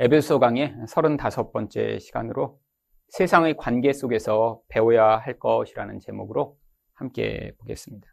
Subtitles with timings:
[0.00, 2.60] 에베소 강의 35번째 시간으로
[3.08, 6.56] 세상의 관계 속에서 배워야 할 것이라는 제목으로
[6.94, 8.06] 함께 보겠습니다.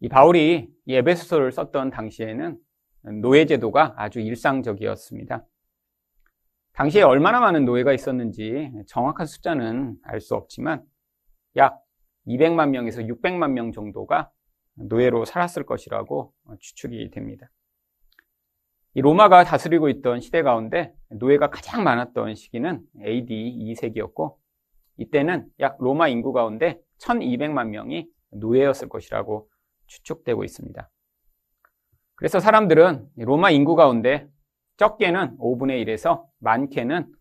[0.00, 2.58] 이 바울이 이 에베소서를 썼던 당시에는
[3.20, 5.44] 노예제도가 아주 일상적이었습니다.
[6.72, 10.82] 당시에 얼마나 많은 노예가 있었는지 정확한 숫자는 알 수 없지만
[11.56, 11.82] 약
[12.26, 14.30] 200만 명에서 600만 명 정도가
[14.76, 17.50] 노예로 살았을 것이라고 추측이 됩니다.
[18.96, 24.38] 이 로마가 다스리고 있던 시대 가운데 노예가 가장 많았던 시기는 AD 2세기였고
[24.96, 29.50] 이때는 약 로마 인구 가운데 1200만 명이 노예였을 것이라고
[29.86, 30.90] 추측되고 있습니다.
[32.14, 34.30] 그래서 사람들은 로마 인구 가운데
[34.78, 37.14] 적게는 5분의 1에서 많게는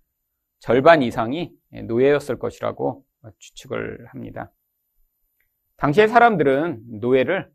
[0.59, 3.03] 절반 이상이 노예였을 것이라고
[3.37, 4.49] 추측을 합니다.
[5.75, 7.51] 당시의 사람들은 노예를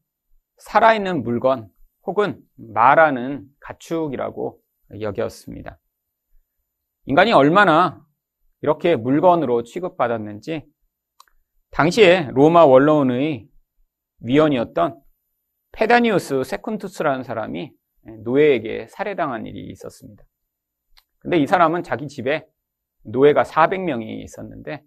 [0.58, 1.70] 살아있는 물건
[2.06, 4.60] 혹은 말하는 가축이라고
[5.00, 5.78] 여겼습니다.
[7.06, 8.04] 인간이 얼마나
[8.62, 10.64] 이렇게 물건으로 취급받았는지
[11.70, 13.48] 당시에 로마 원로원의
[14.20, 15.00] 위원이었던
[15.72, 17.72] 페다니우스 세쿤투스라는 사람이
[18.24, 20.24] 노예에게 살해당한 일이 있었습니다.
[21.20, 22.46] 근데 이 사람은 자기 집에
[23.04, 24.82] 노예가 400명이 있었는데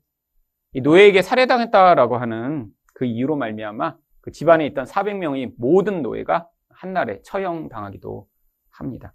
[0.74, 6.48] 이 노예에게 살해당했다라고 하는 그 이유로 말미암아 그 집안에 있던 400명의 모든 노예가
[6.84, 8.28] 한날에 처형당하기도
[8.72, 9.14] 합니다.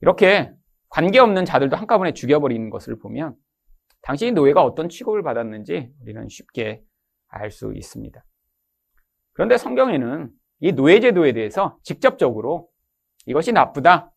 [0.00, 0.50] 이렇게
[0.88, 3.36] 관계없는 자들도 한꺼번에 죽여버리는 것을 보면
[4.00, 6.82] 당시 노예가 어떤 취급을 받았는지 우리는 쉽게
[7.28, 8.24] 알 수 있습니다.
[9.34, 12.68] 그런데 성경에는 이 노예제도에 대해서 직접적으로
[13.26, 14.12] 이것이 나쁘다,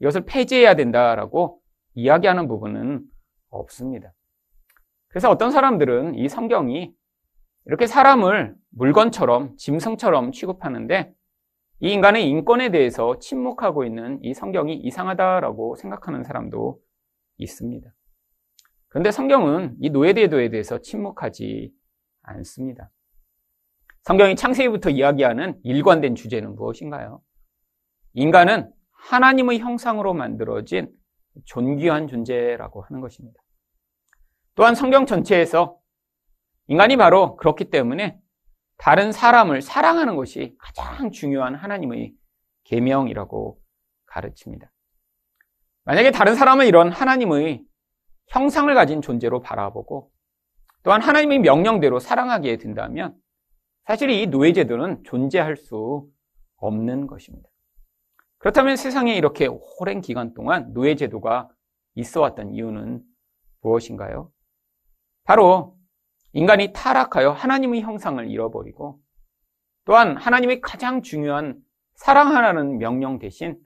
[0.00, 1.60] 이것을 폐지해야 된다라고
[1.94, 3.04] 이야기하는 부분은
[3.50, 4.12] 없습니다.
[5.08, 6.92] 그래서 어떤 사람들은 이 성경이
[7.66, 11.14] 이렇게 사람을 물건처럼, 짐승처럼 취급하는데
[11.80, 16.80] 이 인간의 인권에 대해서 침묵하고 있는 이 성경이 이상하다라고 생각하는 사람도
[17.36, 17.88] 있습니다.
[18.88, 21.72] 그런데 성경은 이 노예제도에 대해서 침묵하지
[22.22, 22.90] 않습니다.
[24.02, 27.22] 성경이 창세기부터 이야기하는 일관된 주제는 무엇인가요?
[28.14, 30.90] 인간은 하나님의 형상으로 만들어진
[31.44, 33.40] 존귀한 존재라고 하는 것입니다.
[34.56, 35.78] 또한 성경 전체에서
[36.66, 38.18] 인간이 바로 그렇기 때문에
[38.78, 42.14] 다른 사람을 사랑하는 것이 가장 중요한 하나님의
[42.64, 43.60] 계명이라고
[44.06, 44.72] 가르칩니다.
[45.84, 47.64] 만약에 다른 사람을 이런 하나님의
[48.28, 50.10] 형상을 가진 존재로 바라보고
[50.82, 53.16] 또한 하나님의 명령대로 사랑하게 된다면
[53.84, 56.08] 사실 이 노예제도는 존재할 수
[56.56, 57.48] 없는 것입니다.
[58.38, 59.48] 그렇다면 세상에 이렇게
[59.80, 61.48] 오랜 기간 동안 노예제도가
[61.94, 63.02] 있어 왔던 이유는
[63.62, 64.30] 무엇인가요?
[65.24, 65.77] 바로
[66.32, 69.00] 인간이 타락하여 하나님의 형상을 잃어버리고
[69.84, 71.56] 또한 하나님의 가장 중요한
[71.94, 73.58] 사랑하라는 명령 대신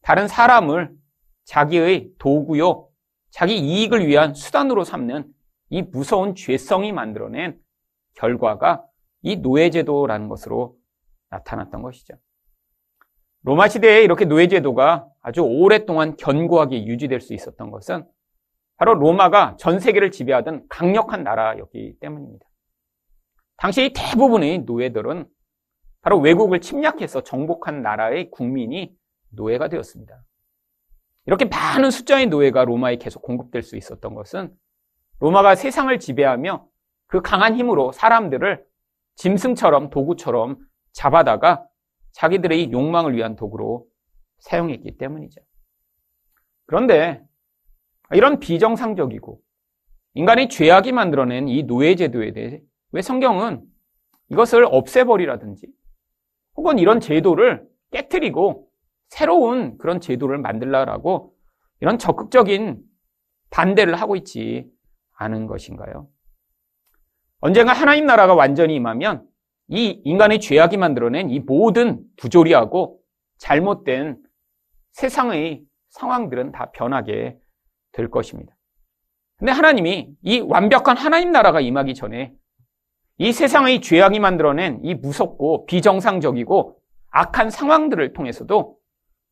[0.00, 0.96] 다른 사람을
[1.44, 2.88] 자기의 도구요,
[3.30, 5.26] 자기 이익을 위한 수단으로 삼는
[5.70, 7.58] 이 무서운 죄성이 만들어낸
[8.14, 8.84] 결과가
[9.22, 10.76] 이 노예제도라는 것으로
[11.30, 12.14] 나타났던 것이죠.
[13.42, 18.06] 로마 시대에 이렇게 노예제도가 아주 오랫동안 견고하게 유지될 수 있었던 것은
[18.78, 22.46] 바로 로마가 전 세계를 지배하던 강력한 나라였기 때문입니다.
[23.56, 25.26] 당시 대부분의 노예들은
[26.00, 28.96] 바로 외국을 침략해서 정복한 나라의 국민이
[29.30, 30.22] 노예가 되었습니다.
[31.26, 34.50] 이렇게 많은 숫자의 노예가 로마에 계속 공급될 수 있었던 것은
[35.18, 36.64] 로마가 세상을 지배하며
[37.08, 38.64] 그 강한 힘으로 사람들을
[39.16, 40.56] 짐승처럼 도구처럼
[40.92, 41.66] 잡아다가
[42.12, 43.86] 자기들의 욕망을 위한 도구로
[44.38, 45.40] 사용했기 때문이죠.
[46.66, 47.27] 그런데
[48.12, 49.40] 이런 비정상적이고
[50.14, 52.60] 인간의 죄악이 만들어낸 이 노예제도에 대해
[52.92, 53.62] 왜 성경은
[54.30, 55.68] 이것을 없애버리라든지
[56.56, 58.68] 혹은 이런 제도를 깨뜨리고
[59.08, 61.34] 새로운 그런 제도를 만들라라고
[61.80, 62.82] 이런 적극적인
[63.50, 64.66] 반대를 하고 있지
[65.16, 66.08] 않은 것인가요?
[67.40, 69.26] 언젠가 하나님 나라가 완전히 임하면
[69.68, 73.00] 이 인간의 죄악이 만들어낸 이 모든 부조리하고
[73.38, 74.20] 잘못된
[74.92, 77.38] 세상의 상황들은 다 변하게
[77.92, 78.54] 될 것입니다.
[79.36, 82.32] 근데 하나님이 이 완벽한 하나님 나라가 임하기 전에
[83.18, 86.80] 이 세상의 죄악이 만들어낸 이 무섭고 비정상적이고
[87.10, 88.78] 악한 상황들을 통해서도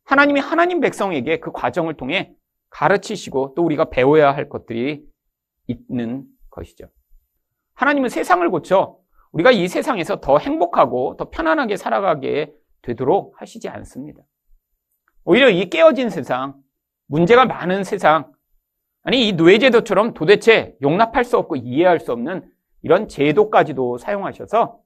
[0.04, 2.32] 하나님이 하나님 백성에게 그 과정을 통해
[2.70, 5.04] 가르치시고 또 우리가 배워야 할 것들이
[5.66, 6.88] 있는 것이죠.
[7.74, 8.98] 하나님은 세상을 고쳐
[9.32, 14.22] 우리가 이 세상에서 더 행복하고 더 편안하게 살아가게 되도록 하시지 않습니다.
[15.24, 16.54] 오히려 이 깨어진 세상,
[17.06, 18.32] 문제가 많은 세상,
[19.06, 22.42] 아니, 이 노예제도처럼 도대체 용납할 수 없고 이해할 수 없는
[22.82, 24.80] 이런 제도까지도 사용하셔서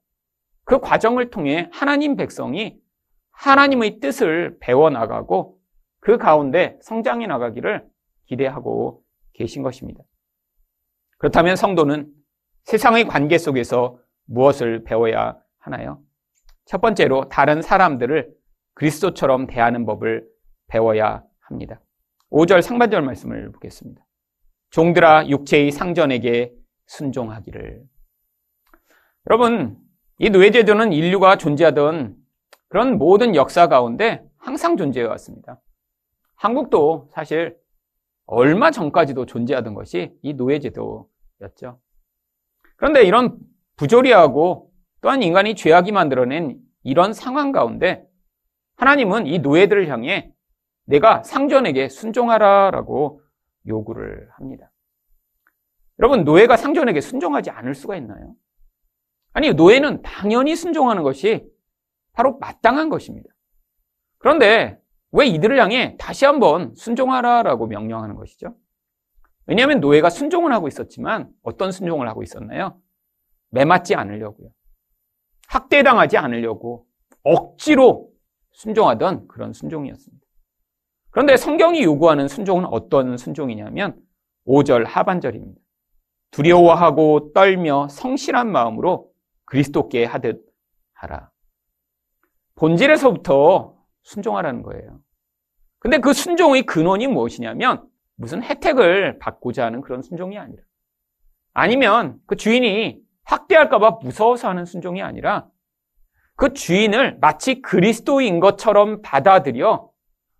[0.63, 2.79] 그 과정을 통해 하나님 백성이
[3.31, 5.57] 하나님의 뜻을 배워나가고
[5.99, 7.83] 그 가운데 성장해 나가기를
[8.25, 9.01] 기대하고
[9.33, 10.03] 계신 것입니다.
[11.17, 12.07] 그렇다면 성도는
[12.65, 15.99] 세상의 관계 속에서 무엇을 배워야 하나요?
[16.65, 18.31] 첫 번째로 다른 사람들을
[18.75, 20.27] 그리스도처럼 대하는 법을
[20.67, 21.81] 배워야 합니다.
[22.29, 24.05] 5절 상반절 말씀을 보겠습니다.
[24.71, 26.53] 종들아 육체의 상전에게
[26.87, 27.83] 순종하기를.
[29.29, 29.77] 여러분,
[30.17, 32.15] 이 노예제도는 인류가 존재하던
[32.69, 35.59] 그런 모든 역사 가운데 항상 존재해 왔습니다.
[36.35, 37.57] 한국도 사실
[38.25, 41.79] 얼마 전까지도 존재하던 것이 이 노예제도였죠.
[42.77, 43.37] 그런데 이런
[43.75, 44.71] 부조리하고
[45.01, 48.05] 또한 인간이 죄악이 만들어낸 이런 상황 가운데
[48.77, 50.31] 하나님은 이 노예들을 향해
[50.85, 53.20] 내가 상전에게 순종하라 라고
[53.67, 54.71] 요구를 합니다.
[55.99, 58.33] 여러분, 노예가 상전에게 순종하지 않을 수가 있나요?
[59.33, 61.47] 아니, 노예는 당연히 순종하는 것이
[62.13, 63.29] 바로 마땅한 것입니다.
[64.17, 64.79] 그런데
[65.11, 68.55] 왜 이들을 향해 다시 한번 순종하라라고 명령하는 것이죠?
[69.45, 72.79] 왜냐하면 노예가 순종을 하고 있었지만 어떤 순종을 하고 있었나요?
[73.49, 74.49] 매맞지 않으려고요.
[75.47, 76.87] 학대당하지 않으려고
[77.23, 78.09] 억지로
[78.51, 80.20] 순종하던 그런 순종이었습니다.
[81.11, 84.01] 그런데 성경이 요구하는 순종은 어떤 순종이냐면
[84.47, 85.61] 5절 하반절입니다.
[86.31, 89.11] 두려워하고 떨며 성실한 마음으로
[89.45, 90.45] 그리스도께 하듯
[90.93, 91.29] 하라.
[92.55, 94.99] 본질에서부터 순종하라는 거예요.
[95.79, 97.85] 근데 그 순종의 근원이 무엇이냐면
[98.15, 100.63] 무슨 혜택을 받고자 하는 그런 순종이 아니라
[101.53, 105.47] 아니면 그 주인이 학대할까봐 무서워서 하는 순종이 아니라
[106.35, 109.90] 그 주인을 마치 그리스도인 것처럼 받아들여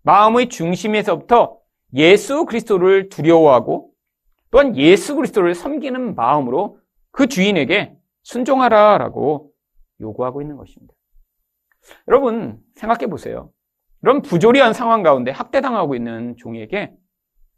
[0.02, 1.58] 마음의 중심에서부터
[1.94, 3.92] 예수 그리스도를 두려워하고
[4.50, 6.78] 또한 예수 그리스도를 섬기는 마음으로
[7.10, 9.52] 그 주인에게 순종하라 라고
[10.00, 10.94] 요구하고 있는 것입니다.
[12.08, 13.50] 여러분 생각해 보세요.
[14.02, 16.92] 이런 부조리한 상황 가운데 학대당하고 있는 종에게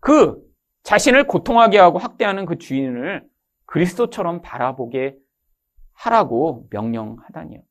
[0.00, 0.42] 그
[0.82, 3.24] 자신을 고통하게 하고 학대하는 그 주인을
[3.66, 5.16] 그리스도처럼 바라보게
[5.94, 7.62] 하라고 명령하다니요.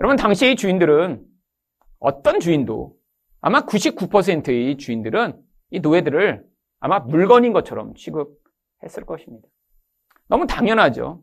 [0.00, 1.24] 여러분 당시의 주인들은
[1.98, 2.95] 어떤 주인도
[3.46, 5.40] 아마 99%의 주인들은
[5.70, 6.44] 이 노예들을
[6.80, 9.46] 아마 물건인 것처럼 취급했을 것입니다.
[10.26, 11.22] 너무 당연하죠.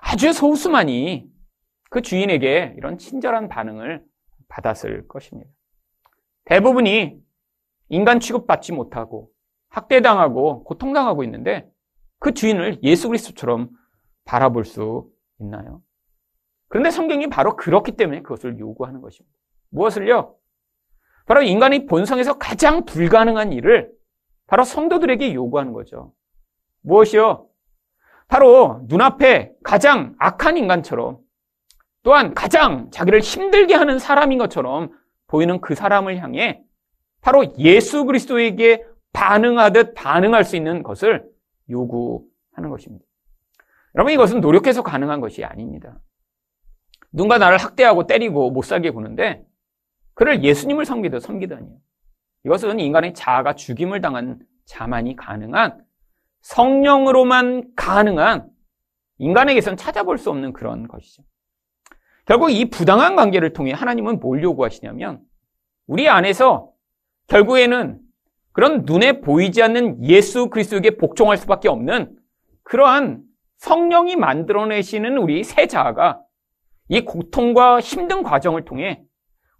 [0.00, 1.30] 아주 소수만이
[1.90, 4.02] 그 주인에게 이런 친절한 반응을
[4.48, 5.50] 받았을 것입니다.
[6.46, 7.20] 대부분이
[7.90, 9.30] 인간 취급받지 못하고
[9.68, 11.70] 학대당하고 고통당하고 있는데
[12.18, 13.68] 그 주인을 예수 그리스도처럼
[14.24, 15.82] 바라볼 수 있나요?
[16.68, 19.36] 그런데 성경이 바로 그렇기 때문에 그것을 요구하는 것입니다.
[19.68, 20.38] 무엇을요?
[21.26, 23.90] 바로 인간의 본성에서 가장 불가능한 일을
[24.46, 26.12] 바로 성도들에게 요구하는 거죠.
[26.82, 27.48] 무엇이요?
[28.28, 31.18] 바로 눈앞에 가장 악한 인간처럼
[32.02, 34.90] 또한 가장 자기를 힘들게 하는 사람인 것처럼
[35.26, 36.62] 보이는 그 사람을 향해
[37.22, 41.24] 바로 예수 그리스도에게 반응하듯 반응할 수 있는 것을
[41.70, 43.04] 요구하는 것입니다.
[43.94, 45.98] 여러분 이것은 노력해서 가능한 것이 아닙니다.
[47.12, 49.44] 누군가 나를 학대하고 때리고 못 살게 구는데
[50.14, 51.76] 그를 예수님을 섬기듯 섬기다니요.
[52.44, 55.84] 이것은 인간의 자아가 죽임을 당한 자만이 가능한
[56.42, 58.50] 성령으로만 가능한
[59.18, 61.22] 인간에게선 찾아볼 수 없는 그런 것이죠.
[62.26, 65.20] 결국 이 부당한 관계를 통해 하나님은 뭘 요구하시냐면
[65.86, 66.70] 우리 안에서
[67.26, 68.00] 결국에는
[68.52, 72.16] 그런 눈에 보이지 않는 예수 그리스도에게 복종할 수밖에 없는
[72.62, 73.22] 그러한
[73.56, 76.20] 성령이 만들어내시는 우리 새 자아가
[76.88, 79.03] 이 고통과 힘든 과정을 통해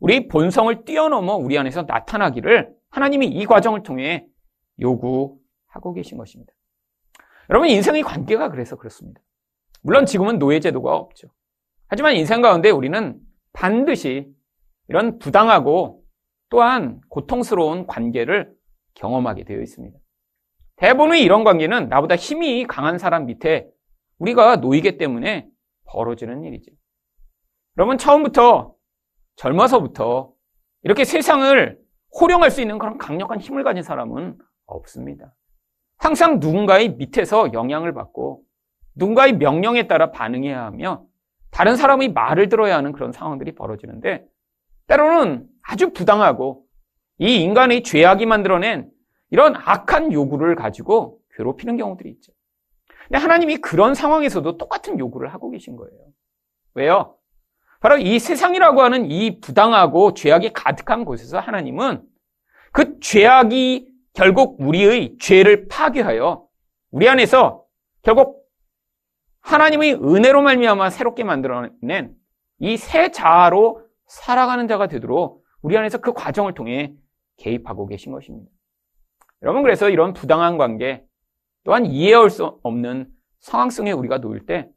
[0.04, 4.26] 우리 본성을 뛰어넘어 우리 안에서 나타나기를 하나님이 이 과정을 통해
[4.78, 6.52] 요구하고 계신 것입니다.
[7.48, 9.22] 여러분 인생의 관계가 그래서 그렇습니다.
[9.80, 11.28] 물론 지금은 노예제도가 없죠.
[11.88, 13.18] 하지만 인생 가운데 우리는
[13.54, 14.30] 반드시
[14.88, 16.04] 이런 부당하고
[16.50, 18.52] 또한 고통스러운 관계를
[18.92, 19.98] 경험하게 되어 있습니다.
[20.76, 23.70] 대부분의 이런 관계는 나보다 힘이 강한 사람 밑에
[24.18, 25.48] 우리가 놓이기 때문에
[25.84, 26.72] 벌어지는 일이죠.
[27.78, 28.73] 여러분 처음부터
[29.36, 30.32] 젊어서부터
[30.82, 31.78] 이렇게 세상을
[32.20, 35.34] 호령할 수 있는 그런 강력한 힘을 가진 사람은 없습니다.
[35.96, 38.42] 항상 누군가의 밑에서 영향을 받고
[38.94, 41.04] 누군가의 명령에 따라 반응해야 하며
[41.50, 44.26] 다른 사람의 말을 들어야 하는 그런 상황들이 벌어지는데
[44.86, 46.64] 때로는 아주 부당하고
[47.18, 48.90] 이 인간의 죄악이 만들어낸
[49.30, 52.32] 이런 악한 요구를 가지고 괴롭히는 경우들이 있죠.
[53.08, 55.96] 근데 하나님이 그런 상황에서도 똑같은 요구를 하고 계신 거예요.
[56.74, 57.16] 왜요?
[57.84, 62.02] 바로 이 세상이라고 하는 이 부당하고 죄악이 가득한 곳에서 하나님은
[62.72, 66.46] 그 죄악이 결국 우리의 죄를 파괴하여
[66.92, 67.66] 우리 안에서
[68.00, 68.42] 결국
[69.42, 72.14] 하나님의 은혜로 말미암아 새롭게 만들어낸
[72.58, 76.94] 이 새 자아로 살아가는 자가 되도록 우리 안에서 그 과정을 통해
[77.36, 78.50] 개입하고 계신 것입니다.
[79.42, 81.04] 여러분, 그래서 이런 부당한 관계,
[81.64, 83.10] 또한 이해할 수 없는
[83.40, 84.70] 상황 속에 우리가 놓일 때,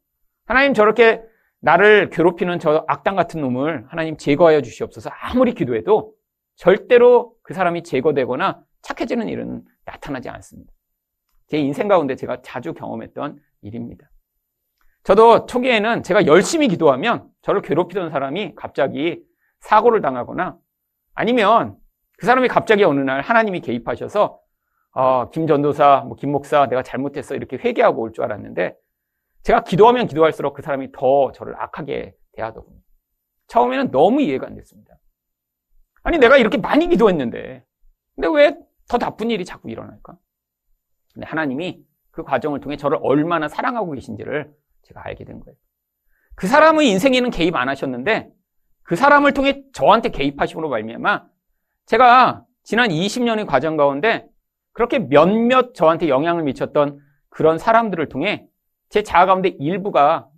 [0.44, 1.22] 하나님 저렇게
[1.60, 6.14] 나를 괴롭히는 저 악당 같은 놈을 하나님 제거하여 주시옵소서 아무리 기도해도
[6.56, 10.72] 절대로 그 사람이 제거되거나 착해지는 일은 나타나지 않습니다.
[11.48, 14.08] 제 인생 가운데 제가 자주 경험했던 일입니다.
[15.02, 19.22] 저도 초기에는 제가 열심히 기도하면 저를 괴롭히던 사람이 갑자기
[19.60, 20.56] 사고를 당하거나
[21.14, 21.76] 아니면
[22.18, 24.40] 그 사람이 갑자기 어느 날 하나님이 개입하셔서
[24.92, 28.74] 어, 김 전도사, 뭐 김 목사 내가 잘못했어 이렇게 회개하고 올 줄 알았는데
[29.42, 32.78] 제가 기도하면 기도할수록 그 사람이 더 저를 악하게 대하더군요.
[33.48, 34.98] 처음에는 너무 이해가 안 됐습니다.
[36.02, 37.64] 아니 내가 이렇게 많이 기도했는데
[38.14, 40.16] 근데 왜 더 나쁜 일이 자꾸 일어날까?
[41.12, 44.50] 근데 하나님이 그 과정을 통해 저를 얼마나 사랑하고 계신지를
[44.82, 45.56] 제가 알게 된 거예요.
[46.34, 48.30] 그 사람의 인생에는 개입 안 하셨는데
[48.82, 51.26] 그 사람을 통해 저한테 개입하심으로 말미암아
[51.86, 54.26] 제가 지난 20년의 과정 가운데
[54.72, 58.46] 그렇게 몇몇 저한테 영향을 미쳤던 그런 사람들을 통해
[58.88, 60.28] 제 자아 가운데 일부가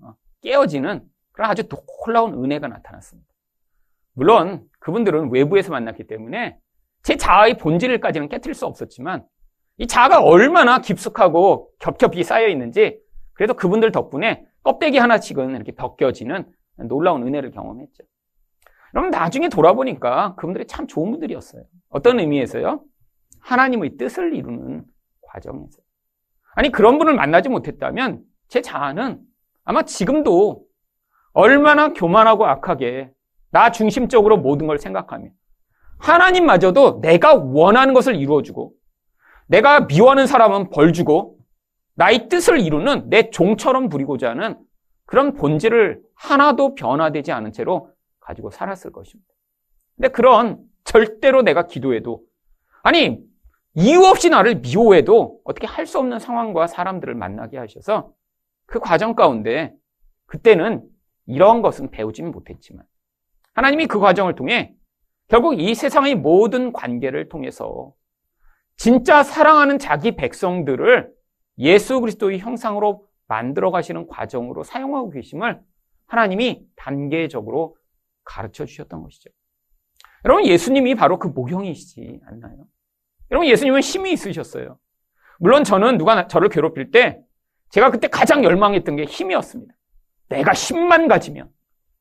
[0.43, 1.03] 깨어지는
[1.33, 3.29] 그런 아주 놀라운 은혜가 나타났습니다.
[4.13, 6.59] 물론 그분들은 외부에서 만났기 때문에
[7.03, 9.25] 제 자아의 본질까지는 깨뜨릴 수 없었지만
[9.79, 13.01] 이 자아가 얼마나 깊숙하고 겹겹이 쌓여 있는지
[13.33, 16.47] 그래도 그분들 덕분에 껍데기 하나씩은 이렇게 벗겨지는
[16.89, 18.05] 놀라운 은혜를 경험했죠.
[18.91, 21.63] 그럼 나중에 돌아보니까 그분들이 참 좋은 분들이었어요.
[21.89, 22.83] 어떤 의미에서요?
[23.41, 24.85] 하나님의 뜻을 이루는
[25.23, 25.81] 과정에서.
[26.55, 29.21] 아니, 그런 분을 만나지 못했다면 제 자아는
[29.65, 30.65] 아마 지금도
[31.33, 33.11] 얼마나 교만하고 악하게
[33.51, 35.29] 나 중심적으로 모든 걸 생각하며
[35.99, 38.73] 하나님마저도 내가 원하는 것을 이루어주고
[39.47, 41.39] 내가 미워하는 사람은 벌 주고
[41.95, 44.59] 나의 뜻을 이루는 내 종처럼 부리고자 하는
[45.07, 49.31] 그런 본질을 하나도 변화되지 않은 채로 가지고 살았을 것입니다.
[49.97, 52.23] 근데 그런 절대로 내가 기도해도
[52.83, 53.21] 아니
[53.75, 58.13] 이유 없이 나를 미워해도 어떻게 할 수 없는 상황과 사람들을 만나게 하셔서
[58.71, 59.75] 그 과정 가운데
[60.27, 60.89] 그때는
[61.27, 62.85] 이런 것은 배우지 못했지만
[63.53, 64.75] 하나님이 그 과정을 통해
[65.27, 67.93] 결국 이 세상의 모든 관계를 통해서
[68.77, 71.13] 진짜 사랑하는 자기 백성들을
[71.59, 75.61] 예수 그리스도의 형상으로 만들어 가시는 과정으로 사용하고 계심을
[76.07, 77.77] 하나님이 단계적으로
[78.25, 79.31] 가르쳐 주셨던 것이죠.
[80.25, 82.67] 여러분, 예수님이 바로 그 모형이시지 않나요?
[83.31, 84.79] 여러분, 예수님은 힘이 있으셨어요.
[85.39, 87.23] 물론 저는 누가 저를 괴롭힐 때
[87.71, 89.75] 제가 그때 가장 열망했던 게 힘이었습니다.
[90.29, 91.51] 내가 힘만 가지면.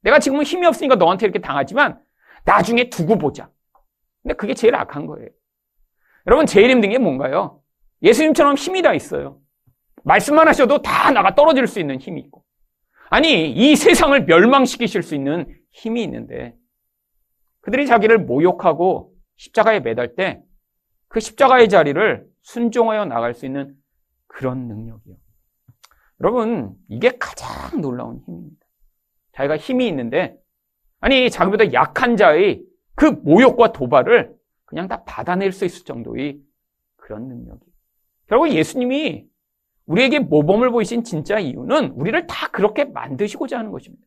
[0.02, 2.00] 내가 지금은 힘이 없으니까 너한테 이렇게 당하지만
[2.46, 3.50] 나중에 두고 보자.
[4.22, 5.30] 근데 그게 제일 악한 거예요.
[6.28, 7.62] 여러분, 제일 힘든 게 뭔가요?
[8.02, 9.40] 예수님처럼 힘이 다 있어요.
[10.04, 12.44] 말씀만 하셔도 다 나가 떨어질 수 있는 힘이 있고.
[13.10, 16.56] 아니, 이 세상을 멸망시키실 수 있는 힘이 있는데,
[17.62, 20.42] 그들이 자기를 모욕하고 십자가에 매달 때,
[21.08, 23.76] 그 십자가의 자리를 순종하여 나갈 수 있는
[24.28, 25.16] 그런 능력이요.
[26.22, 28.66] 여러분, 이게 가장 놀라운 힘입니다.
[29.34, 30.38] 자기가 힘이 있는데,
[31.00, 32.62] 아니, 자기보다 약한 자의
[32.96, 34.36] 그 모욕과 도발을
[34.66, 36.40] 그냥 다 받아낼 수 있을 정도의
[36.98, 37.66] 그런 능력이.
[38.28, 39.26] 결국 예수님이
[39.86, 44.06] 우리에게 모범을 보이신 진짜 이유는 우리를 다 그렇게 만드시고자 하는 것입니다.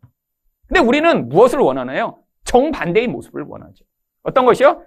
[0.68, 2.18] 근데 우리는 무엇을 원하나요?
[2.44, 3.84] 정반대의 모습을 원하죠.
[4.22, 4.84] 어떤 것이요?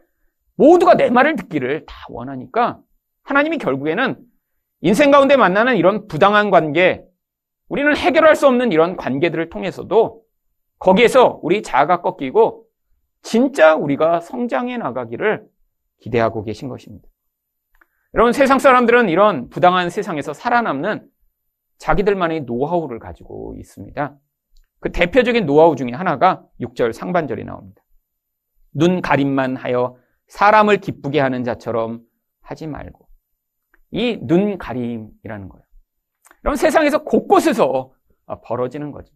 [0.55, 2.79] 모두가 내 말을 듣기를 다 원하니까
[3.24, 4.17] 하나님이 결국에는
[4.82, 7.03] 인생 가운데 만나는 이런 부당한 관계,
[7.67, 10.24] 우리는 해결할 수 없는 이런 관계들을 통해서도
[10.79, 12.65] 거기에서 우리 자아가 꺾이고
[13.22, 15.48] 진짜 우리가 성장해 나가기를
[16.00, 17.07] 기대하고 계신 것입니다.
[18.13, 21.10] 여러분, 세상 사람들은 이런 부당한 세상에서 살아남는
[21.79, 24.15] 자기들만의 노하우를 가지고 있습니다.
[24.79, 27.81] 그 대표적인 노하우 중에 하나가 6절 상반절이 나옵니다.
[28.74, 32.01] 눈 가림만 하여 사람을 기쁘게 하는 자처럼
[32.41, 33.07] 하지 말고.
[33.91, 35.64] 이 눈 가림이라는 거예요.
[36.45, 37.91] 여러분, 세상에서 곳곳에서
[38.43, 39.11] 벌어지는 거죠.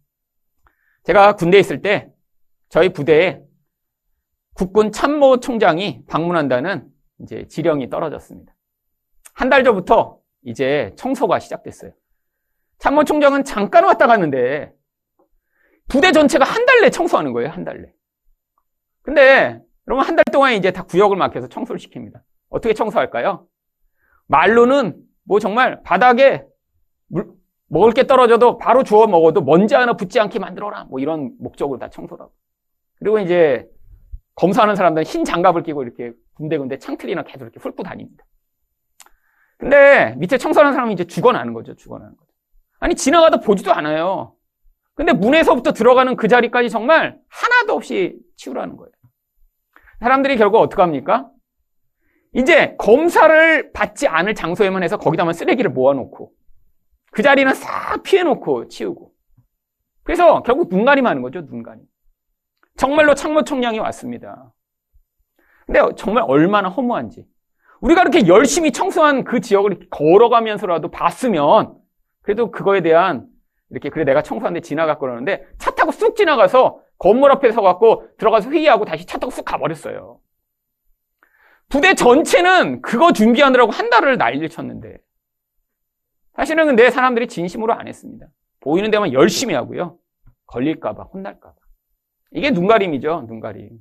[1.04, 2.10] 제가 군대에 있을 때
[2.68, 3.40] 저희 부대에
[4.54, 6.88] 국군 참모 총장이 방문한다는
[7.20, 8.54] 이제 지령이 떨어졌습니다.
[9.32, 11.92] 한 달 전부터 이제 청소가 시작됐어요.
[12.78, 14.72] 참모 총장은 잠깐 왔다 갔는데
[15.88, 17.92] 부대 전체가 한 달 내 청소하는 거예요, 한 달 내.
[19.02, 22.20] 근데 여러분 한 달 동안 이제 다 구역을 맡겨서 청소를 시킵니다.
[22.48, 23.46] 어떻게 청소할까요?
[24.26, 26.44] 말로는 뭐 정말 바닥에
[27.10, 27.30] 물,
[27.66, 30.84] 먹을 게 떨어져도 바로 주워 먹어도 먼지 하나 붙지 않게 만들어라.
[30.84, 32.32] 뭐 이런 목적으로 다 청소를 하고.
[32.98, 33.68] 그리고 이제
[34.34, 38.24] 검사하는 사람들은 흰 장갑을 끼고 이렇게 군데군데 창틀이나 계속 이렇게 훑고 다닙니다.
[39.58, 41.74] 근데 밑에 청소하는 사람이 이제 죽어나는 거죠.
[41.74, 42.30] 죽어나는 거죠.
[42.78, 44.34] 아니, 지나가다 보지도 않아요.
[44.94, 48.90] 근데 문에서부터 들어가는 그 자리까지 정말 하나도 없이 치우라는 거예요.
[50.00, 51.30] 사람들이 결국 어떻게 합니까?
[52.32, 56.32] 이제 검사를 받지 않을 장소에만 해서 거기다만 쓰레기를 모아놓고
[57.10, 59.12] 그 자리는 싹 피해놓고 치우고.
[60.02, 61.84] 그래서 결국 눈가림 하는 거죠 눈가림
[62.76, 64.52] 정말로 창모총량이 왔습니다.
[65.66, 67.26] 근데 정말 얼마나 허무한지.
[67.80, 71.76] 우리가 이렇게 열심히 청소한 그 지역을 걸어가면서라도 봤으면
[72.22, 73.26] 그래도 그거에 대한
[73.70, 78.84] 이렇게 그래 내가 청소하는데 지나갔고 그러는데 차 타고 쑥 지나가서 건물 앞에 서갖고 들어가서 회의하고
[78.84, 80.20] 다시 차 타고 쑥 가버렸어요.
[81.68, 84.98] 부대 전체는 그거 준비하느라고 한 달을 난리를 쳤는데
[86.34, 88.26] 사실은 근데 사람들이 진심으로 안 했습니다.
[88.60, 89.98] 보이는 데만 열심히 하고요.
[90.46, 91.54] 걸릴까봐, 혼날까봐.
[92.32, 93.78] 이게 눈가림이죠, 눈가림.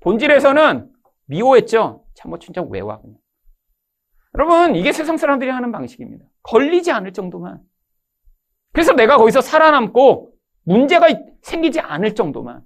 [0.00, 0.90] 본질에서는
[1.26, 2.04] 미워했죠.
[2.14, 3.00] 참뭐 진짜 왜 와?
[3.00, 3.16] 그냥.
[4.34, 6.24] 여러분, 이게 세상 사람들이 하는 방식입니다.
[6.42, 7.60] 걸리지 않을 정도만.
[8.72, 10.32] 그래서 내가 거기서 살아남고
[10.64, 11.08] 문제가
[11.42, 12.62] 생기지 않을 정도만.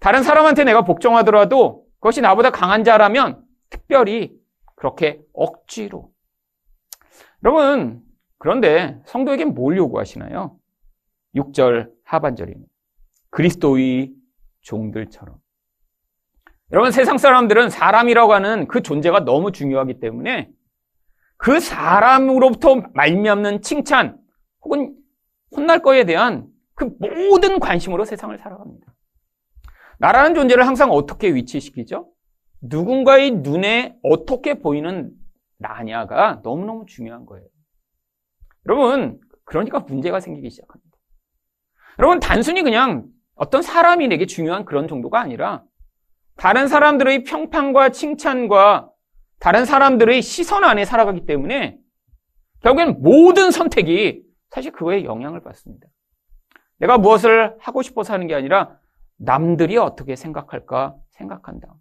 [0.00, 4.38] 다른 사람한테 내가 복종하더라도 그것이 나보다 강한 자라면 특별히
[4.76, 6.12] 그렇게 억지로.
[7.44, 8.02] 여러분,
[8.38, 10.58] 그런데 성도에게 뭘 요구하시나요?
[11.34, 12.70] 6절 하반절입니다.
[13.30, 14.12] 그리스도의
[14.62, 15.36] 종들처럼.
[16.72, 20.50] 여러분, 세상 사람들은 사람이라고 하는 그 존재가 너무 중요하기 때문에
[21.36, 24.18] 그 사람으로부터 말미암는 칭찬
[24.62, 24.94] 혹은
[25.56, 28.94] 혼날 거에 대한 그 모든 관심으로 세상을 살아갑니다.
[29.98, 32.10] 나라는 존재를 항상 어떻게 위치시키죠?
[32.60, 35.10] 누군가의 눈에 어떻게 보이는
[35.58, 37.46] 나냐가 너무너무 중요한 거예요.
[38.66, 40.96] 여러분, 그러니까 문제가 생기기 시작합니다.
[41.98, 45.64] 여러분, 단순히 그냥 어떤 사람이 내게 중요한 그런 정도가 아니라
[46.36, 48.90] 다른 사람들의 평판과 칭찬과
[49.40, 51.78] 다른 사람들의 시선 안에 살아가기 때문에
[52.62, 55.86] 결국엔 모든 선택이 사실 그거에 영향을 받습니다.
[56.78, 58.78] 내가 무엇을 하고 싶어서 하는 게 아니라
[59.16, 61.74] 남들이 어떻게 생각할까 생각한다.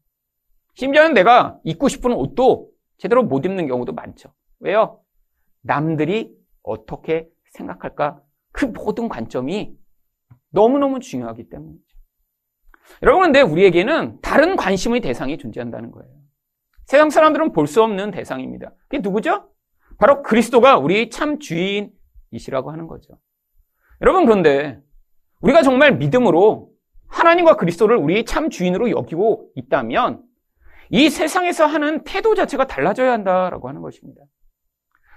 [0.75, 4.33] 심지어는 내가 입고 싶은 옷도 제대로 못 입는 경우도 많죠.
[4.59, 5.01] 왜요?
[5.61, 8.21] 남들이 어떻게 생각할까?
[8.51, 9.75] 그 모든 관점이
[10.49, 11.97] 너무너무 중요하기 때문이죠.
[13.03, 16.09] 여러분, 근데 우리에게는 다른 관심의 대상이 존재한다는 거예요.
[16.85, 18.71] 세상 사람들은 볼 수 없는 대상입니다.
[18.87, 19.49] 그게 누구죠?
[19.97, 23.19] 바로 그리스도가 우리 참 주인이시라고 하는 거죠.
[24.01, 24.79] 여러분, 그런데
[25.41, 26.71] 우리가 정말 믿음으로
[27.07, 30.23] 하나님과 그리스도를 우리의 참 주인으로 여기고 있다면
[30.89, 34.21] 이 세상에서 하는 태도 자체가 달라져야 한다라고 하는 것입니다.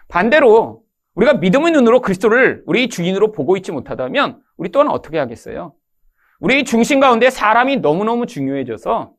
[0.09, 0.83] 반대로
[1.15, 5.75] 우리가 믿음의 눈으로 그리스도를 우리 주인으로 보고 있지 못하다면 우리 또한 어떻게 하겠어요?
[6.41, 9.13] 우리 중심 가운데 사람이 너무너무 중요해져서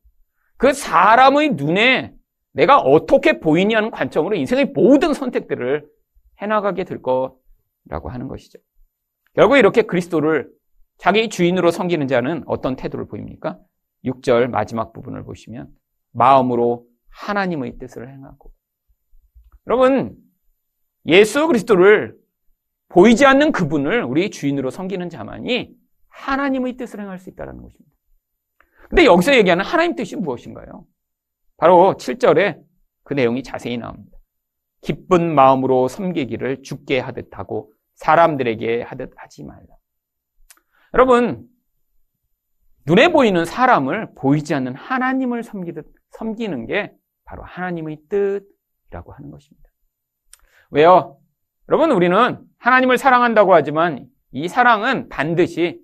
[0.56, 2.14] 그 사람의 눈에
[2.52, 5.86] 내가 어떻게 보이냐는 관점으로 인생의 모든 선택들을
[6.40, 8.58] 해나가게 될 거라고 하는 것이죠.
[9.34, 10.48] 결국 이렇게 그리스도를
[10.98, 13.58] 자기 주인으로 섬기는 자는 어떤 태도를 보입니까?
[14.04, 15.68] 6절 마지막 부분을 보시면
[16.12, 18.52] 마음으로 하나님의 뜻을 행하고
[19.66, 20.16] 여러분
[21.06, 22.16] 예수 그리스도를
[22.88, 25.74] 보이지 않는 그분을 우리 주인으로 섬기는 자만이
[26.08, 27.96] 하나님의 뜻을 행할 수 있다는 것입니다.
[28.88, 30.84] 근데 여기서 얘기하는 하나님 뜻이 무엇인가요?
[31.56, 32.62] 바로 7절에
[33.04, 34.18] 그 내용이 자세히 나옵니다.
[34.82, 39.66] 기쁜 마음으로 섬기기를 죽게 하듯 하고 사람들에게 하듯 하지 말라.
[40.92, 41.48] 여러분,
[42.84, 46.94] 눈에 보이는 사람을 보이지 않는 하나님을 섬기듯 섬기는 게
[47.24, 49.68] 바로 하나님의 뜻이라고 하는 것입니다.
[50.70, 51.18] 왜요?
[51.68, 55.80] 여러분, 우리는 하나님을 사랑한다고 하지만 이 사랑은 반드시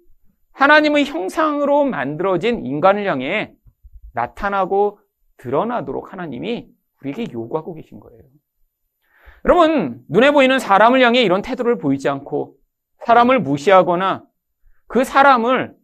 [0.53, 3.55] 하나님의 형상으로 만들어진 인간을 향해
[4.13, 4.99] 나타나고
[5.37, 6.69] 드러나도록 하나님이
[7.01, 8.23] 우리에게 요구하고 계신 거예요.
[9.45, 12.57] 여러분, 눈에 보이는 사람을 향해 이런 태도를 보이지 않고
[13.05, 14.25] 사람을 무시하거나
[14.89, 15.77] 그 사람을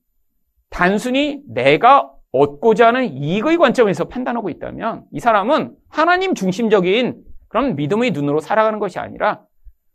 [0.70, 8.40] 단순히 내가 얻고자 하는 이익의 관점에서 판단하고 있다면 이 사람은 하나님 중심적인 그런 믿음의 눈으로
[8.40, 9.44] 살아가는 것이 아니라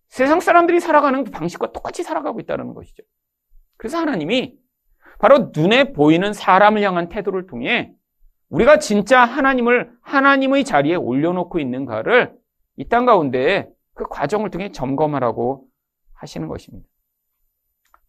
[0.08, 3.04] 세상 사람들이 살아가는 그 방식과 똑같이 살아가고 있다는 것이죠.
[3.78, 4.58] 그래서 하나님이
[5.20, 7.92] 바로 눈에 보이는 사람을 향한 태도를 통해
[8.50, 12.34] 우리가 진짜 하나님을 하나님의 자리에 올려놓고 있는가를
[12.78, 15.66] 이 땅 가운데 그 과정을 통해 점검하라고
[16.14, 16.88] 하시는 것입니다.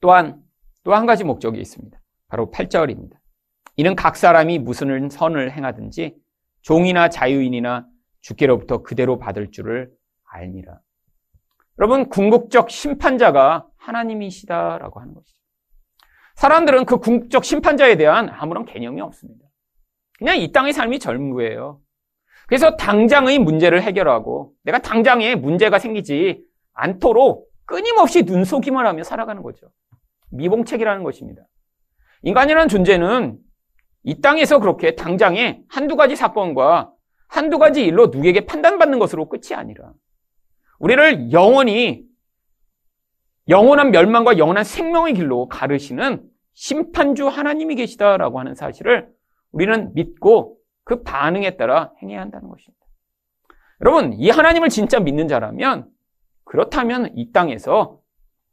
[0.01, 0.41] 또한
[0.85, 2.01] 또 한 가지 목적이 있습니다.
[2.29, 3.20] 바로 8절입니다.
[3.81, 6.15] 이는 각 사람이 무슨 선을 행하든지
[6.61, 7.87] 종이나 자유인이나
[8.21, 9.91] 주께로부터 그대로 받을 줄을
[10.29, 10.81] 알니라.
[11.79, 15.41] 여러분, 궁극적 심판자가 하나님이시다라고 하는 것이죠.
[16.35, 19.47] 사람들은 그 궁극적 심판자에 대한 아무런 개념이 없습니다.
[20.19, 21.81] 그냥 이 땅의 삶이 전부예요.
[22.49, 29.71] 그래서 당장의 문제를 해결하고 내가 당장에 문제가 생기지 않도록 끊임없이 눈속임을 하며 살아가는 거죠.
[30.33, 31.41] 미봉책이라는 것입니다.
[32.25, 33.39] 인간이라는 존재는
[34.03, 36.93] 이 땅에서 그렇게 당장에 한두 가지 사건과
[37.29, 39.93] 한두 가지 일로 누구에게 판단받는 것으로 끝이 아니라
[40.79, 42.05] 우리를 영원히
[43.49, 49.09] 영원한 멸망과 영원한 생명의 길로 가르시는 심판주 하나님이 계시다라고 하는 사실을
[49.53, 52.85] 우리는 믿고 그 반응에 따라 행해야 한다는 것입니다.
[53.81, 55.89] 여러분, 이 하나님을 진짜 믿는 자라면
[56.45, 57.99] 그렇다면 이 땅에서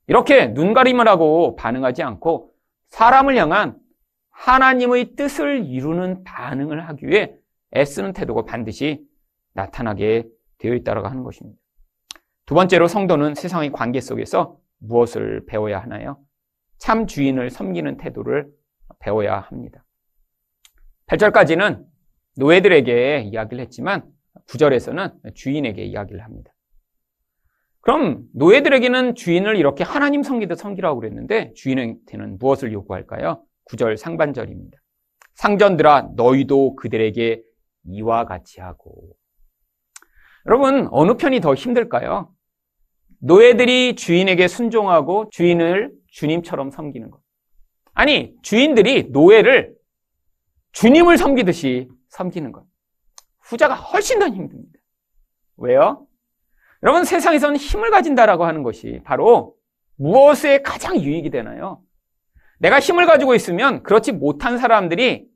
[0.07, 2.51] 이렇게 눈가림을 하고 반응하지 않고
[2.87, 3.77] 사람을 향한
[4.37, 7.35] 하나님의 뜻을 이루는 반응을 하기 위해
[7.75, 9.03] 애쓰는 태도가 반드시
[9.53, 10.27] 나타나게
[10.59, 11.59] 되어 있다고 하는 것입니다.
[12.45, 16.19] 두 번째로 성도는 세상의 관계 속에서 무엇을 배워야 하나요?
[16.77, 18.47] 참 주인을 섬기는 태도를
[18.99, 19.83] 배워야 합니다.
[21.07, 21.83] 8절까지는
[22.37, 24.05] 노예들에게 이야기를 했지만
[24.47, 26.53] 9절에서는 주인에게 이야기를 합니다.
[27.81, 33.46] 그럼 노예들에게는 주인을 이렇게 하나님 섬기듯 섬기라고 그랬는데 주인한테는 무엇을 요구할까요?
[33.69, 34.77] 9절 상반절입니다.
[35.35, 37.41] 상전들아 너희도 그들에게
[37.85, 39.15] 이와 같이 하고
[40.45, 42.33] 여러분 어느 편이 더 힘들까요?
[43.19, 47.21] 노예들이 주인에게 순종하고 주인을 주님처럼 섬기는 것.
[47.93, 49.75] 아니 주인들이 노예를
[50.71, 52.65] 주님을 섬기듯이 섬기는 것.
[53.39, 54.79] 후자가 훨씬 더 힘듭니다.
[55.57, 56.05] 왜요?
[56.83, 59.55] 여러분 세상에서는 힘을 가진다라고 하는 것이 바로
[59.95, 61.81] 무엇에 가장 유익이 되나요?
[62.59, 65.27] 내가 힘을 가지고 있으면 그렇지 못한 사람들이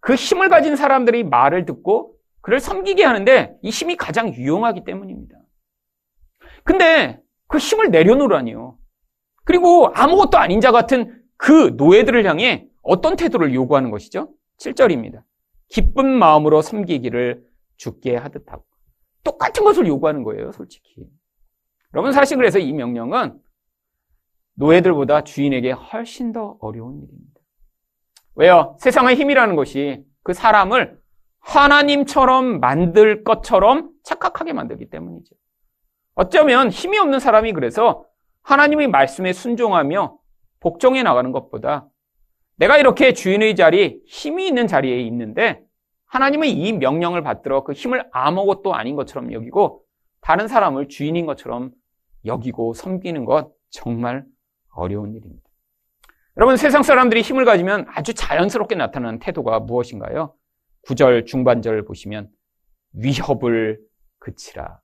[0.00, 5.36] 그 힘을 가진 사람들이 말을 듣고 그를 섬기게 하는데 이 힘이 가장 유용하기 때문입니다.
[6.64, 8.78] 근데 그 힘을 내려놓으라니요.
[9.44, 14.32] 그리고 아무것도 아닌 자 같은 그 노예들을 향해 어떤 태도를 요구하는 것이죠?
[14.58, 15.22] 7절입니다.
[15.68, 17.44] 기쁜 마음으로 섬기기를
[17.76, 18.64] 죽게 하듯 하고.
[19.24, 21.06] 똑같은 것을 요구하는 거예요, 솔직히.
[21.94, 23.38] 여러분, 사실 그래서 이 명령은
[24.58, 27.40] 노예들보다 주인에게 훨씬 더 어려운 일입니다.
[28.34, 28.76] 왜요?
[28.80, 30.98] 세상의 힘이라는 것이 그 사람을
[31.40, 35.34] 하나님처럼 만들 것처럼 착각하게 만들기 때문이죠.
[36.14, 38.04] 어쩌면 힘이 없는 사람이 그래서
[38.42, 40.18] 하나님의 말씀에 순종하며
[40.60, 41.88] 복종해 나가는 것보다
[42.56, 45.62] 내가 이렇게 주인의 자리, 힘이 있는 자리에 있는데
[46.06, 49.84] 하나님의 이 명령을 받들어 그 힘을 아무것도 아닌 것처럼 여기고
[50.20, 51.70] 다른 사람을 주인인 것처럼
[52.24, 54.24] 여기고 섬기는 것 정말
[54.78, 55.42] 어려운 일입니다.
[56.36, 60.34] 여러분 세상 사람들이 힘을 가지면 아주 자연스럽게 나타나는 태도가 무엇인가요?
[60.86, 62.28] 9절 중반절 보시면
[62.92, 63.80] 위협을
[64.20, 64.80] 그치라.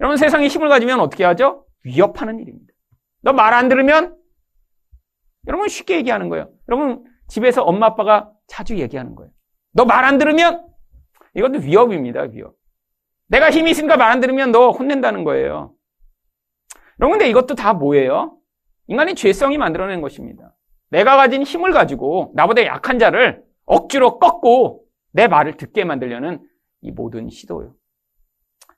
[0.00, 1.66] 여러분 세상에 힘을 가지면 어떻게 하죠?
[1.84, 2.72] 위협하는 일입니다.
[3.22, 4.16] 너 말 안 들으면
[5.46, 6.50] 여러분 쉽게 얘기하는 거예요.
[6.68, 9.30] 여러분 집에서 엄마 아빠가 자주 얘기하는 거예요.
[9.72, 10.66] 너 말 안 들으면
[11.34, 12.22] 이것도 위협입니다.
[12.22, 12.56] 위협.
[13.28, 15.72] 내가 힘이 있으니까 말 안 들으면 너 혼낸다는 거예요.
[16.98, 18.36] 여러분 근데 이것도 다 뭐예요?
[18.90, 20.52] 인간의 죄성이 만들어낸 것입니다.
[20.90, 26.40] 내가 가진 힘을 가지고 나보다 약한 자를 억지로 꺾고 내 말을 듣게 만들려는
[26.82, 27.72] 이 모든 시도요.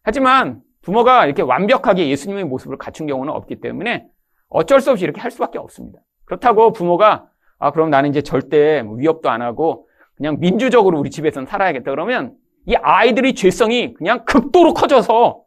[0.03, 4.07] 하지만 부모가 이렇게 완벽하게 예수님의 모습을 갖춘 경우는 없기 때문에
[4.48, 6.01] 어쩔 수 없이 이렇게 할 수밖에 없습니다.
[6.27, 11.46] 그렇다고 부모가 아 그럼 나는 이제 절대 뭐 위협도 안 하고 그냥 민주적으로 우리 집에서는
[11.46, 15.42] 살아야겠다 그러면 이 아이들의 죄성이 그냥 극도로 커져서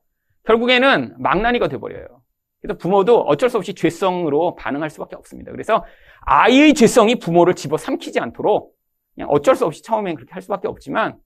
[0.45, 2.24] 결국에는 망나니가 돼버려요.
[2.65, 5.51] 그래서 부모도 어쩔 수 없이 죄성으로 반응할 수밖에 없습니다.
[5.51, 5.85] 그래서
[6.21, 8.73] 아이의 죄성이 부모를 집어 삼키지 않도록
[9.13, 11.17] 그냥 어쩔 수 없이 처음엔 그렇게 할 수밖에 없지만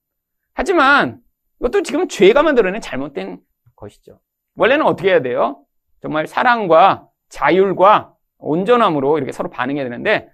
[0.52, 1.18] 하지만
[1.60, 3.40] 이것도 지금 죄가 만들어낸 잘못된
[3.74, 4.20] 것이죠.
[4.56, 5.64] 원래는 어떻게 해야 돼요?
[6.02, 10.28] 정말 사랑과 자율과 온전함으로 이렇게 서로 반응해야 되는데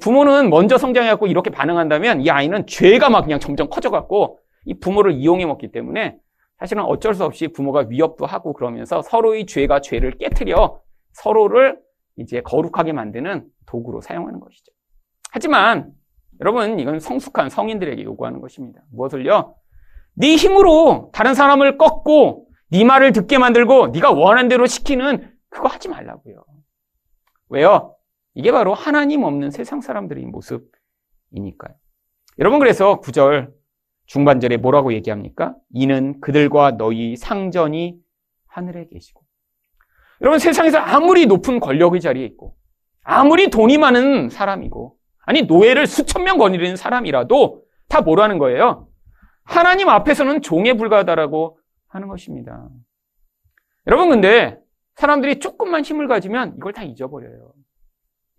[0.00, 5.46] 부모는 먼저 성장해갖고 이렇게 반응한다면 이 아이는 죄가 막 그냥 점점 커져갖고 이 부모를 이용해
[5.46, 6.18] 먹기 때문에
[6.58, 10.80] 사실은 어쩔 수 없이 부모가 위협도 하고 그러면서 서로의 죄가 죄를 깨뜨려
[11.12, 11.80] 서로를
[12.16, 14.72] 이제 거룩하게 만드는 도구로 사용하는 것이죠.
[15.30, 15.92] 하지만
[16.40, 18.80] 여러분 이건 성숙한 성인들에게 요구하는 것입니다.
[18.92, 19.54] 무엇을요?
[20.14, 25.88] 네 힘으로 다른 사람을 꺾고 네 말을 듣게 만들고 네가 원하는 대로 시키는 그거 하지
[25.88, 26.44] 말라고요.
[27.50, 27.94] 왜요?
[28.34, 31.74] 이게 바로 하나님 없는 세상 사람들의 모습이니까요.
[32.38, 33.52] 여러분 그래서 구절
[34.08, 35.54] 중반절에 뭐라고 얘기합니까?
[35.72, 37.96] 이는 그들과 너희 상전이
[38.46, 39.22] 하늘에 계시고.
[40.22, 42.56] 여러분 세상에서 아무리 높은 권력의 자리에 있고
[43.04, 48.88] 아무리 돈이 많은 사람이고 아니 노예를 수천 명 거느리는 사람이라도 다 뭐라는 거예요?
[49.44, 52.68] 하나님 앞에서는 종에 불과하다라고 하는 것입니다.
[53.86, 54.58] 여러분 근데
[54.96, 57.52] 사람들이 조금만 힘을 가지면 이걸 다 잊어버려요.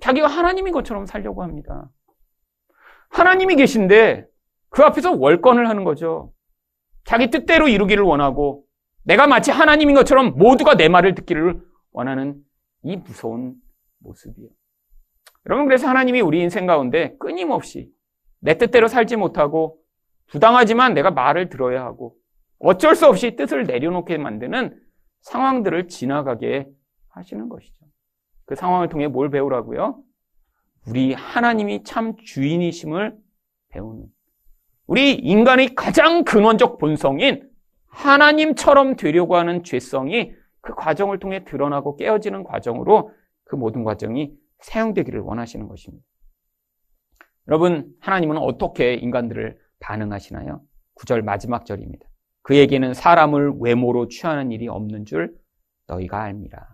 [0.01, 1.89] 자기가 하나님인 것처럼 살려고 합니다.
[3.09, 4.27] 하나님이 계신데
[4.69, 6.33] 그 앞에서 월권을 하는 거죠.
[7.03, 8.65] 자기 뜻대로 이루기를 원하고
[9.03, 11.59] 내가 마치 하나님인 것처럼 모두가 내 말을 듣기를
[11.91, 12.41] 원하는
[12.83, 13.55] 이 무서운
[13.99, 14.49] 모습이에요.
[15.47, 17.91] 여러분 그래서 하나님이 우리 인생 가운데 끊임없이
[18.39, 19.79] 내 뜻대로 살지 못하고
[20.27, 22.15] 부당하지만 내가 말을 들어야 하고
[22.59, 24.79] 어쩔 수 없이 뜻을 내려놓게 만드는
[25.21, 26.67] 상황들을 지나가게
[27.09, 27.73] 하시는 것이죠.
[28.45, 30.01] 그 상황을 통해 뭘 배우라고요?
[30.87, 33.17] 우리 하나님이 참 주인이심을
[33.69, 34.05] 배우는.
[34.89, 37.47] 우리 인간의 가장 근원적 본성인
[37.89, 43.11] 하나님처럼 되려고 하는 죄성이 그 과정을 통해 드러나고 깨어지는 과정으로
[43.43, 46.03] 그 모든 과정이 사용되기를 원하시는 것입니다.
[47.47, 50.63] 여러분, 하나님은 어떻게 인간들을 반응하시나요?
[50.95, 52.07] 9절 마지막 절입니다.
[52.41, 55.37] 그에게는 사람을 외모로 취하는 일이 없는 줄
[55.85, 56.67] 너희가 알미라.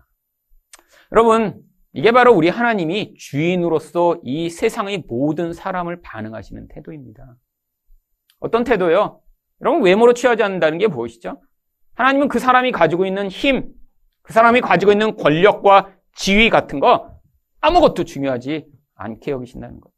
[1.12, 7.36] 여러분, 이게 바로 우리 하나님이 주인으로서 이 세상의 모든 사람을 반응하시는 태도입니다.
[8.40, 9.20] 어떤 태도요?
[9.60, 11.40] 여러분, 외모로 취하지 않는다는 게 무엇이죠?
[11.94, 13.72] 하나님은 그 사람이 가지고 있는 힘,
[14.22, 17.20] 그 사람이 가지고 있는 권력과 지위 같은 거
[17.60, 19.90] 아무것도 중요하지 않게 여기신다는 것.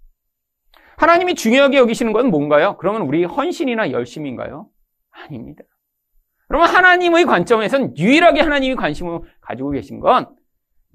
[0.97, 2.77] 하나님이 중요하게 여기시는 건 뭔가요?
[2.79, 4.69] 그러면 우리 헌신이나 열심인가요?
[5.11, 5.63] 아닙니다.
[6.49, 10.29] 그러면 하나님의 관점에선 유일하게 하나님이 관심을 가지고 계신 건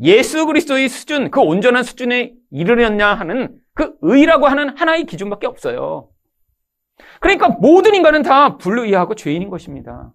[0.01, 6.10] 예수 그리스도의 수준, 그 온전한 수준에 이르렸냐 하는 그 의라고 하는 하나의 기준밖에 없어요.
[7.19, 10.13] 그러니까 모든 인간은 다 불의하고 죄인인 것입니다.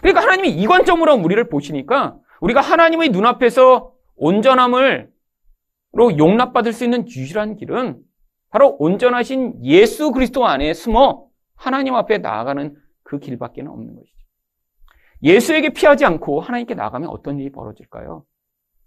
[0.00, 5.12] 그러니까 하나님이 이 관점으로 우리를 보시니까 우리가 하나님의 눈앞에서 온전함을
[5.94, 8.00] 로 용납받을 수 있는 유일한 길은
[8.50, 14.16] 바로 온전하신 예수 그리스도 안에 숨어 하나님 앞에 나아가는 그 길밖에 없는 것이죠.
[15.22, 18.24] 예수에게 피하지 않고 하나님께 나가면 어떤 일이 벌어질까요?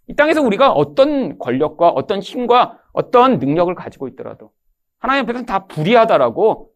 [0.08, 4.52] 이 땅에서 우리가 어떤 권력과 어떤 힘과 어떤 능력을 가지고 있더라도
[4.98, 6.72] 하나님 앞에서는 다 불의하다라고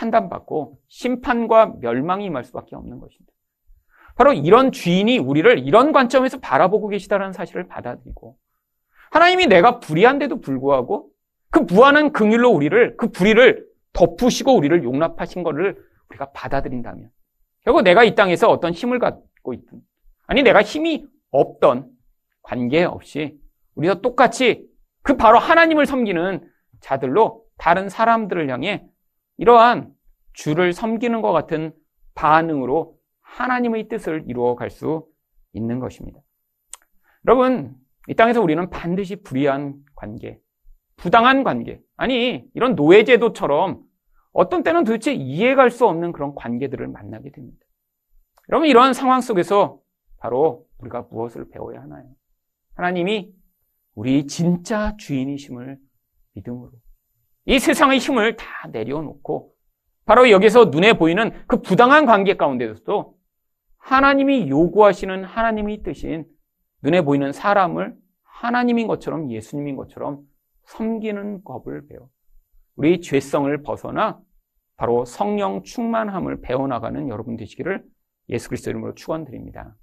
[0.00, 3.32] 판단받고 심판과 멸망이 임할 수밖에 없는 것입니다.
[4.16, 8.36] 바로 이런 주인이 우리를 이런 관점에서 바라보고 계시다는 사실을 받아들이고
[9.10, 11.10] 하나님이 내가 불의한데도 불구하고
[11.50, 15.76] 그 무한한 긍휼로 우리를 그 불의를 덮으시고 우리를 용납하신 것을
[16.08, 17.10] 우리가 받아들인다면
[17.64, 19.80] 결국 내가 이 땅에서 어떤 힘을 갖고 있든
[20.26, 21.90] 아니 내가 힘이 없던
[22.42, 23.38] 관계없이
[23.74, 24.66] 우리도 똑같이
[25.02, 26.48] 그 바로 하나님을 섬기는
[26.80, 28.89] 자들로 다른 사람들을 향해
[29.40, 29.94] 이러한
[30.34, 31.72] 주를 섬기는 것 같은
[32.14, 35.06] 반응으로 하나님의 뜻을 이루어 갈 수
[35.54, 36.20] 있는 것입니다.
[37.26, 37.74] 여러분,
[38.06, 40.38] 이 땅에서 우리는 반드시 불의한 관계,
[40.96, 43.82] 부당한 관계, 아니, 이런 노예제도처럼
[44.32, 47.64] 어떤 때는 도대체 이해갈 수 없는 그런 관계들을 만나게 됩니다.
[48.50, 49.80] 여러분, 이러한 상황 속에서
[50.18, 52.04] 바로 우리가 무엇을 배워야 하나요?
[52.74, 53.32] 하나님이
[53.94, 55.78] 우리 진짜 주인이심을
[56.34, 56.72] 믿음으로
[57.50, 59.52] 이 세상의 힘을 다 내려놓고
[60.06, 63.16] 바로 여기서 눈에 보이는 그 부당한 관계 가운데서도
[63.78, 66.26] 하나님이 요구하시는 하나님의 뜻인
[66.82, 70.20] 눈에 보이는 사람을 하나님인 것처럼 예수님인 것처럼
[70.66, 72.08] 섬기는 법을 배워
[72.76, 74.20] 우리 죄성을 벗어나
[74.76, 77.82] 바로 성령 충만함을 배워나가는 여러분 되시기를
[78.28, 79.74] 예수 그리스도 이름으로 축원드립니다.